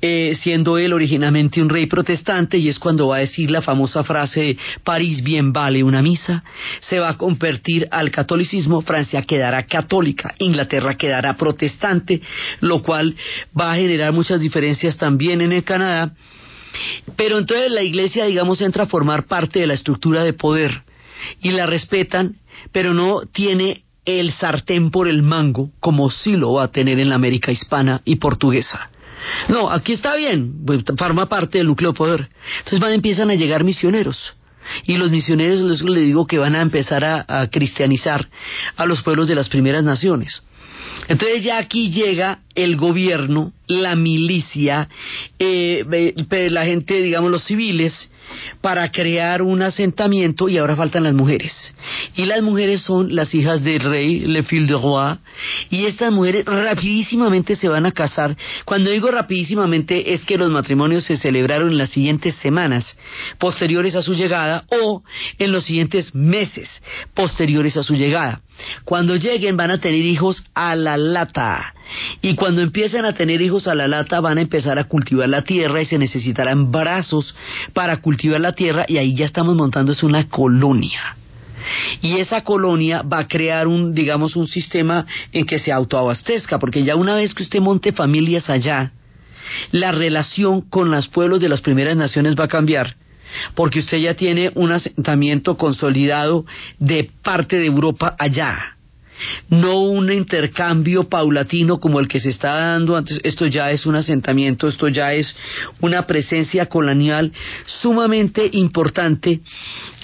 [0.00, 4.04] eh, siendo él originalmente un rey protestante, y es cuando va a decir la famosa
[4.04, 6.44] frase París bien vale una misa,
[6.80, 12.20] se va a convertir al catolicismo, Francia quedará católica, Inglaterra quedará protestante,
[12.60, 13.16] lo cual
[13.58, 16.12] va a generar muchas diferencias también en el Canadá
[17.14, 20.82] pero entonces la iglesia, digamos, entra a formar parte de la estructura de poder
[21.40, 22.36] y la respetan,
[22.72, 27.08] pero no tiene el sartén por el mango como sí lo va a tener en
[27.08, 28.90] la América hispana y portuguesa.
[29.48, 32.28] No, aquí está bien, pues, forma parte del núcleo de poder.
[32.58, 34.34] Entonces van, empiezan a llegar misioneros.
[34.84, 38.28] Y los misioneros, les digo que van a empezar a cristianizar
[38.76, 40.42] a los pueblos de las primeras naciones.
[41.08, 44.88] Entonces ya aquí llega el gobierno, la milicia,
[45.38, 45.84] eh,
[46.50, 48.10] la gente, digamos, los civiles,
[48.60, 51.52] para crear un asentamiento y ahora faltan las mujeres.
[52.14, 55.18] Y las mujeres son las hijas del rey, Le Fil de Roi,
[55.70, 58.36] y estas mujeres rapidísimamente se van a casar.
[58.64, 62.96] Cuando digo rapidísimamente es que los matrimonios se celebraron en las siguientes semanas
[63.38, 65.02] posteriores a su llegada o
[65.38, 66.82] en los siguientes meses
[67.14, 68.40] posteriores a su llegada.
[68.84, 71.74] Cuando lleguen van a tener hijos a la lata.
[72.22, 75.42] Y cuando empiecen a tener hijos a la lata van a empezar a cultivar la
[75.42, 77.36] tierra y se necesitarán brazos
[77.74, 81.16] para cultivar la tierra y ahí ya estamos montándose una colonia.
[82.00, 86.84] Y esa colonia va a crear un, digamos, un sistema en que se autoabastezca, porque
[86.84, 88.92] ya una vez que usted monte familias allá,
[89.72, 92.96] la relación con los pueblos de las primeras naciones va a cambiar
[93.54, 96.46] porque usted ya tiene un asentamiento consolidado
[96.78, 98.75] de parte de Europa allá
[99.48, 103.20] no un intercambio paulatino como el que se está dando antes.
[103.22, 105.36] Esto ya es un asentamiento, esto ya es
[105.80, 107.32] una presencia colonial
[107.66, 109.40] sumamente importante.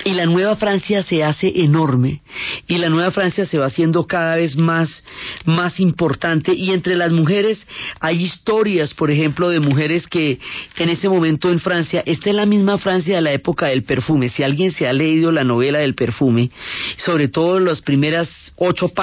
[0.04, 2.22] Y la Nueva Francia se hace enorme.
[2.66, 5.04] Y la Nueva Francia se va haciendo cada vez más,
[5.44, 6.54] más importante.
[6.54, 7.66] Y entre las mujeres
[8.00, 10.38] hay historias, por ejemplo, de mujeres que
[10.76, 14.28] en ese momento en Francia, esta es la misma Francia de la época del perfume,
[14.28, 16.50] si alguien se ha leído la novela del perfume,
[16.96, 19.01] sobre todo las primeras ocho páginas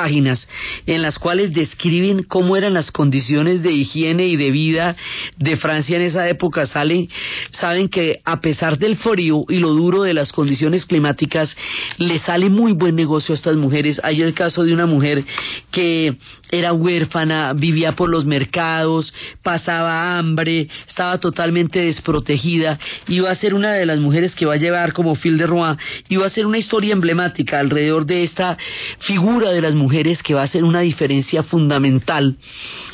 [0.85, 4.95] en las cuales describen cómo eran las condiciones de higiene y de vida
[5.37, 7.09] de Francia en esa época, salen,
[7.51, 11.55] saben que a pesar del frío y lo duro de las condiciones climáticas,
[11.97, 13.99] le sale muy buen negocio a estas mujeres.
[14.03, 15.23] Hay el caso de una mujer
[15.71, 16.15] que
[16.51, 23.73] era huérfana, vivía por los mercados, pasaba hambre, estaba totalmente desprotegida, iba a ser una
[23.73, 25.77] de las mujeres que va a llevar como fil de Rouen,
[26.09, 28.57] iba a ser una historia emblemática alrededor de esta
[28.99, 29.88] figura de las mujeres
[30.23, 32.37] que va a ser una diferencia fundamental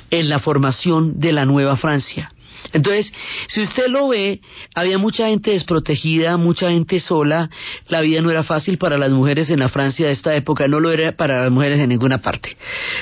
[0.10, 2.32] en la formación de la nueva Francia.
[2.74, 3.14] Entonces,
[3.48, 4.42] si usted lo ve,
[4.74, 7.50] había mucha gente desprotegida, mucha gente sola,
[7.90, 10.80] la vida no era fácil para las mujeres en la Francia de esta época, no
[10.80, 12.58] lo era para las mujeres en ninguna parte,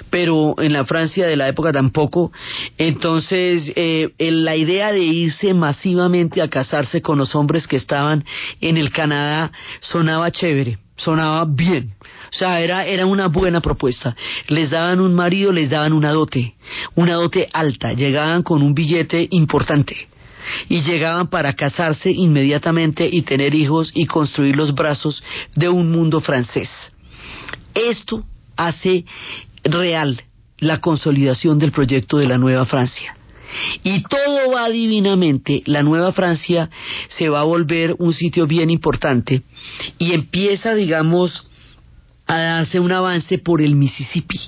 [0.09, 2.31] pero en la Francia de la época tampoco.
[2.77, 8.25] Entonces, eh, la idea de irse masivamente a casarse con los hombres que estaban
[8.59, 11.93] en el Canadá sonaba chévere, sonaba bien.
[12.01, 14.15] O sea, era, era una buena propuesta.
[14.47, 16.55] Les daban un marido, les daban una dote,
[16.95, 19.95] una dote alta, llegaban con un billete importante
[20.67, 25.23] y llegaban para casarse inmediatamente y tener hijos y construir los brazos
[25.55, 26.69] de un mundo francés.
[27.73, 28.23] Esto
[28.55, 29.05] hace
[29.63, 30.21] real
[30.57, 33.15] la consolidación del proyecto de la Nueva Francia.
[33.83, 36.69] Y todo va divinamente, la Nueva Francia
[37.07, 39.43] se va a volver un sitio bien importante
[39.97, 41.47] y empieza, digamos,
[42.27, 44.39] a darse un avance por el Mississippi.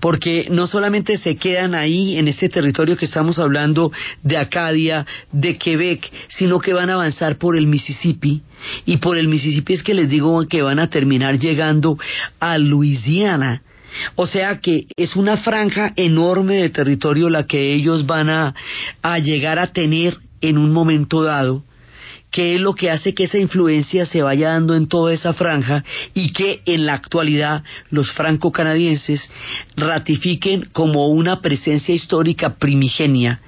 [0.00, 3.90] Porque no solamente se quedan ahí en este territorio que estamos hablando
[4.22, 8.42] de Acadia, de Quebec, sino que van a avanzar por el Mississippi.
[8.84, 11.98] Y por el Mississippi es que les digo que van a terminar llegando
[12.38, 13.62] a Luisiana.
[14.14, 18.54] O sea que es una franja enorme de territorio la que ellos van a,
[19.18, 21.64] llegar a tener en un momento dado
[22.30, 25.84] qué es lo que hace que esa influencia se vaya dando en toda esa franja
[26.14, 29.30] y que en la actualidad los franco-canadienses
[29.76, 33.40] ratifiquen como una presencia histórica primigenia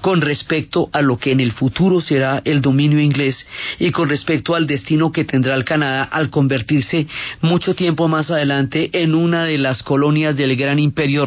[0.00, 3.46] con respecto a lo que en el futuro será el dominio inglés
[3.78, 7.06] y con respecto al destino que tendrá el Canadá al convertirse
[7.40, 11.26] mucho tiempo más adelante en una de las colonias del gran imperio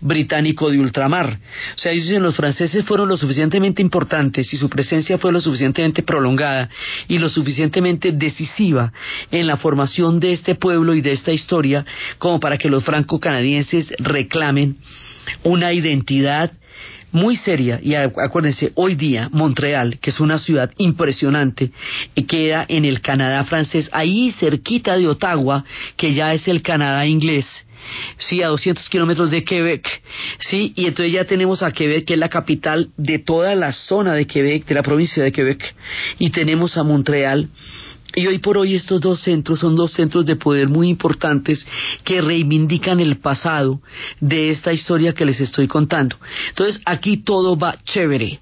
[0.00, 1.38] británico de ultramar.
[1.74, 5.40] O sea, ellos dicen los franceses fueron lo suficientemente importantes y su presencia fue lo
[5.40, 6.68] suficientemente prolongada
[7.08, 8.92] y lo suficientemente decisiva
[9.30, 11.84] en la formación de este pueblo y de esta historia
[12.18, 14.76] como para que los franco-canadienses reclamen
[15.42, 16.52] una identidad
[17.16, 21.72] muy seria y acuérdense, hoy día Montreal, que es una ciudad impresionante,
[22.28, 25.64] queda en el Canadá francés, ahí cerquita de Ottawa,
[25.96, 27.46] que ya es el Canadá inglés
[28.18, 29.86] sí, a 200 kilómetros de Quebec,
[30.40, 34.12] sí, y entonces ya tenemos a Quebec, que es la capital de toda la zona
[34.14, 35.74] de Quebec, de la provincia de Quebec,
[36.18, 37.48] y tenemos a Montreal,
[38.16, 41.64] y hoy por hoy estos dos centros son dos centros de poder muy importantes
[42.02, 43.80] que reivindican el pasado
[44.20, 46.16] de esta historia que les estoy contando.
[46.48, 48.40] Entonces aquí todo va chévere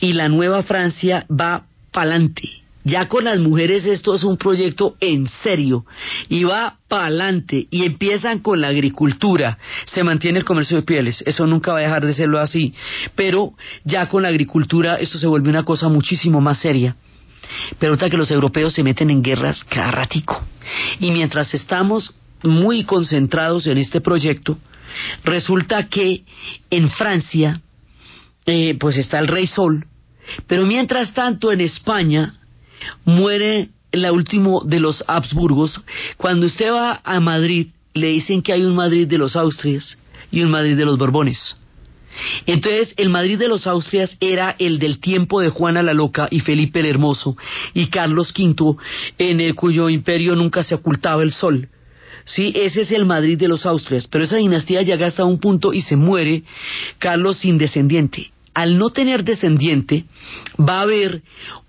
[0.00, 2.50] y la nueva Francia va pa'lante.
[2.84, 5.86] Ya con las mujeres esto es un proyecto en serio
[6.28, 9.56] y va pa'lante y empiezan con la agricultura.
[9.86, 12.74] Se mantiene el comercio de pieles, eso nunca va a dejar de serlo así,
[13.14, 13.52] pero
[13.84, 16.96] ya con la agricultura esto se vuelve una cosa muchísimo más seria.
[17.78, 20.42] Pero que los europeos se meten en guerras cada ratico.
[21.00, 24.58] Y mientras estamos muy concentrados en este proyecto,
[25.24, 26.24] resulta que
[26.70, 27.60] en Francia,
[28.46, 29.86] eh, pues está el rey Sol,
[30.46, 32.34] pero mientras tanto en España
[33.04, 35.80] muere el último de los Habsburgos.
[36.16, 39.98] Cuando usted va a Madrid, le dicen que hay un Madrid de los Austrias
[40.30, 41.61] y un Madrid de los Borbones.
[42.46, 46.40] Entonces, el Madrid de los Austrias era el del tiempo de Juana la Loca y
[46.40, 47.36] Felipe el Hermoso
[47.74, 48.76] y Carlos V,
[49.18, 51.68] en el cuyo imperio nunca se ocultaba el sol.
[52.24, 55.72] Sí, ese es el Madrid de los Austrias, pero esa dinastía llega hasta un punto
[55.72, 56.44] y se muere
[56.98, 58.30] Carlos sin descendiente.
[58.54, 60.04] Al no tener descendiente,
[60.58, 61.22] va a haber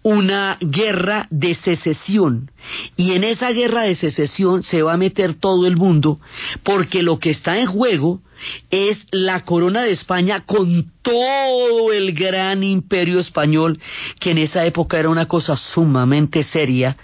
[0.04, 2.52] una guerra de secesión.
[2.98, 6.20] Y en esa guerra de secesión se va a meter todo el mundo,
[6.64, 8.22] porque lo que está en juego
[8.70, 13.80] es la corona de España con todo el gran imperio español,
[14.20, 16.98] que en esa época era una cosa sumamente seria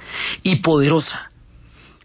[0.44, 1.29] y poderosa.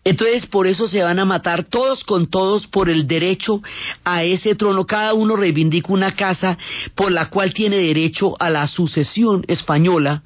[0.04, 3.62] Entonces por eso se van a matar todos con todos por el derecho
[4.04, 4.84] a ese trono.
[4.84, 6.58] Cada uno reivindica una casa
[6.94, 10.22] por la cual tiene derecho a la sucesión española.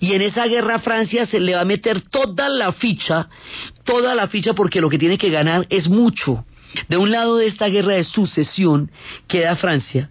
[0.00, 3.28] Y en esa guerra Francia se le va a meter toda la ficha,
[3.84, 6.44] toda la ficha porque lo que tiene que ganar es mucho.
[6.88, 8.90] De un lado de esta guerra de sucesión
[9.28, 10.10] queda Francia.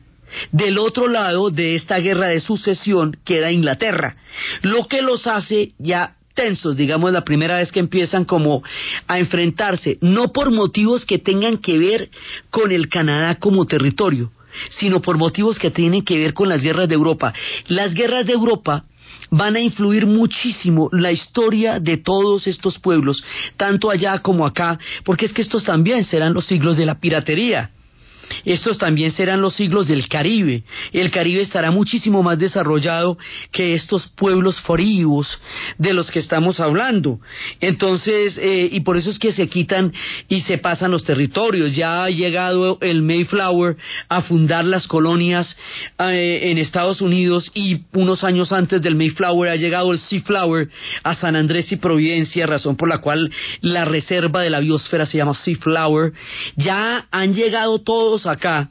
[0.51, 4.15] Del otro lado de esta guerra de sucesión queda Inglaterra,
[4.61, 6.17] lo que los hace ya
[6.75, 8.63] digamos, la primera vez que empiezan como
[9.07, 12.09] a enfrentarse, no por motivos que tengan que ver
[12.49, 14.31] con el Canadá como territorio,
[14.69, 17.33] sino por motivos que tienen que ver con las guerras de Europa.
[17.67, 18.85] Las guerras de Europa
[19.31, 23.23] van a influir muchísimo la historia de todos estos pueblos,
[23.57, 27.71] tanto allá como acá, porque es que estos también serán los siglos de la piratería.
[28.45, 30.63] Estos también serán los siglos del Caribe.
[30.91, 33.17] El Caribe estará muchísimo más desarrollado
[33.51, 35.27] que estos pueblos fríos
[35.77, 37.19] de los que estamos hablando.
[37.59, 39.93] Entonces, eh, y por eso es que se quitan
[40.27, 41.75] y se pasan los territorios.
[41.75, 43.77] Ya ha llegado el Mayflower
[44.07, 45.57] a fundar las colonias
[45.99, 50.69] eh, en Estados Unidos y unos años antes del Mayflower ha llegado el Seaflower
[51.03, 55.17] a San Andrés y Providencia, razón por la cual la reserva de la biosfera se
[55.17, 56.13] llama Seaflower.
[56.55, 58.69] Ya han llegado todos acá,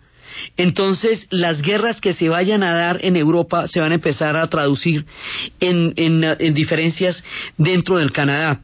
[0.57, 4.49] entonces las guerras que se vayan a dar en Europa se van a empezar a
[4.49, 5.05] traducir
[5.61, 7.23] en, en, diferencias
[7.57, 8.61] dentro del Canadá.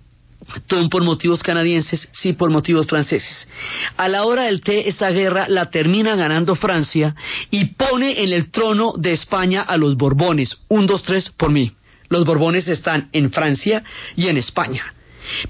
[0.66, 3.48] Todo por motivos canadienses, sí por motivos franceses.
[3.96, 7.14] A la hora del té, esta guerra la termina ganando Francia
[7.50, 10.58] y pone en el trono de España a los Borbones.
[10.68, 11.72] Un, dos, tres por mí.
[12.10, 13.82] Los Borbones están en Francia
[14.16, 14.84] y en España.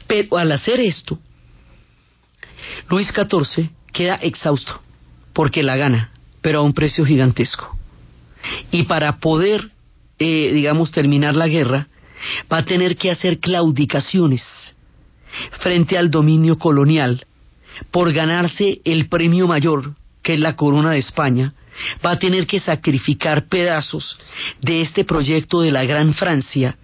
[0.06, 1.18] Pero al hacer esto,
[2.88, 4.83] Luis XIV queda exhausto
[5.34, 6.10] porque la gana,
[6.40, 7.76] pero a un precio gigantesco.
[8.70, 9.70] Y para poder,
[10.18, 11.88] eh, digamos, terminar la guerra,
[12.50, 14.42] va a tener que hacer claudicaciones
[15.60, 17.26] frente al dominio colonial
[17.90, 21.54] por ganarse el premio mayor, que es la corona de España,
[22.04, 24.16] va a tener que sacrificar pedazos
[24.60, 26.76] de este proyecto de la Gran Francia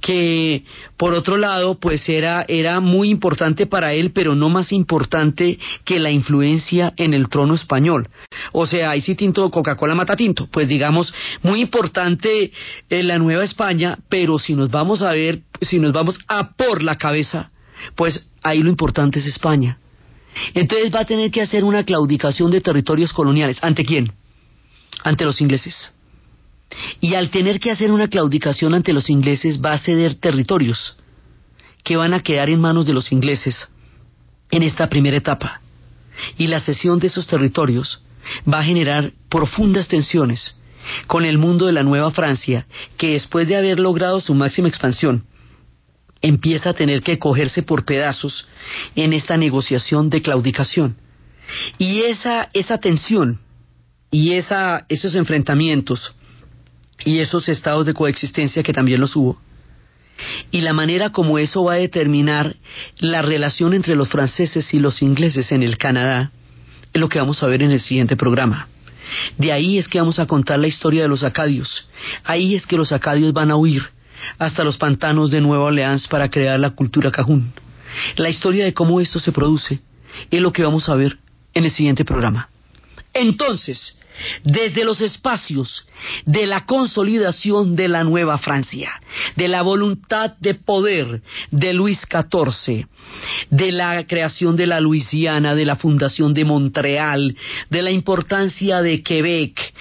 [0.00, 0.64] que
[0.96, 5.98] por otro lado pues era, era muy importante para él, pero no más importante que
[5.98, 8.08] la influencia en el trono español.
[8.52, 11.12] O sea, ahí sí tinto Coca-Cola mata tinto, pues digamos,
[11.42, 12.52] muy importante
[12.88, 16.82] en la Nueva España, pero si nos vamos a ver, si nos vamos a por
[16.82, 17.50] la cabeza,
[17.94, 19.78] pues ahí lo importante es España.
[20.54, 23.58] Entonces va a tener que hacer una claudicación de territorios coloniales.
[23.62, 24.12] ¿Ante quién?
[25.02, 25.95] Ante los ingleses
[27.00, 30.96] y al tener que hacer una claudicación ante los ingleses va a ceder territorios
[31.84, 33.68] que van a quedar en manos de los ingleses
[34.50, 35.60] en esta primera etapa.
[36.36, 38.02] Y la cesión de esos territorios
[38.52, 40.58] va a generar profundas tensiones
[41.06, 42.66] con el mundo de la Nueva Francia,
[42.96, 45.26] que después de haber logrado su máxima expansión,
[46.22, 48.46] empieza a tener que cogerse por pedazos
[48.94, 50.96] en esta negociación de claudicación.
[51.78, 53.40] Y esa, esa tensión
[54.10, 56.14] y esa, esos enfrentamientos
[57.06, 59.38] y esos estados de coexistencia que también los hubo.
[60.50, 62.56] Y la manera como eso va a determinar
[62.98, 66.32] la relación entre los franceses y los ingleses en el Canadá
[66.92, 68.66] es lo que vamos a ver en el siguiente programa.
[69.38, 71.88] De ahí es que vamos a contar la historia de los acadios.
[72.24, 73.84] Ahí es que los acadios van a huir
[74.38, 77.52] hasta los pantanos de Nueva Orleans para crear la cultura cajún.
[78.16, 79.78] La historia de cómo esto se produce
[80.28, 81.18] es lo que vamos a ver
[81.54, 82.48] en el siguiente programa.
[83.14, 83.96] Entonces,
[84.44, 85.86] desde los espacios
[86.24, 89.00] de la consolidación de la nueva Francia,
[89.34, 92.86] de la voluntad de poder de Luis XIV,
[93.50, 97.36] de la creación de la Luisiana, de la fundación de Montreal,
[97.70, 99.74] de la importancia de Quebec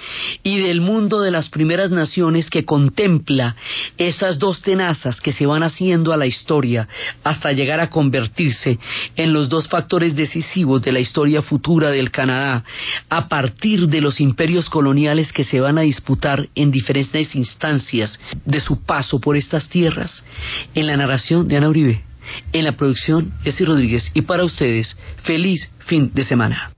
[0.44, 3.56] y del mundo de las primeras naciones que contempla
[3.98, 6.88] esas dos tenazas que se van haciendo a la historia
[7.24, 8.80] hasta llegar a convertirse
[9.16, 12.64] en los dos factores decisivos de la historia futura del Canadá
[13.10, 18.60] a partir de los imperios coloniales que se van a disputar en diferentes instancias de
[18.60, 20.24] su paso por estas tierras.
[20.74, 22.04] En la narración de Ana Uribe,
[22.52, 26.75] en la producción Jessy Rodríguez y para ustedes, feliz fin de semana.